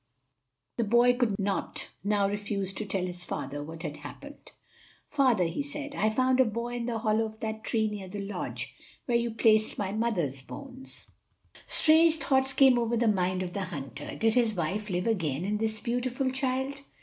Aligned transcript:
The 0.77 0.83
boy 0.83 1.13
could 1.13 1.37
not 1.37 1.89
now 2.03 2.27
refuse 2.27 2.73
to 2.73 2.87
tell 2.87 3.05
his 3.05 3.23
father 3.23 3.63
what 3.63 3.83
had 3.83 3.97
happened. 3.97 4.51
"Father," 5.11 5.43
he 5.43 5.61
said, 5.61 5.93
"I 5.93 6.09
found 6.09 6.39
a 6.39 6.43
boy 6.43 6.73
in 6.73 6.87
the 6.87 6.97
hollow 6.97 7.25
of 7.25 7.39
that 7.41 7.63
tree 7.63 7.87
near 7.87 8.07
the 8.07 8.25
lodge, 8.27 8.73
where 9.05 9.19
you 9.19 9.29
placed 9.29 9.77
my 9.77 9.91
mother's 9.91 10.41
bones." 10.41 11.05
Strange 11.67 12.15
thoughts 12.17 12.51
came 12.53 12.79
over 12.79 12.97
the 12.97 13.07
mind 13.07 13.43
of 13.43 13.53
the 13.53 13.65
hunter; 13.65 14.15
did 14.15 14.33
his 14.33 14.55
wife 14.55 14.89
live 14.89 15.05
again 15.05 15.45
in 15.45 15.57
this 15.57 15.79
beautiful 15.79 16.31
child? 16.31 16.81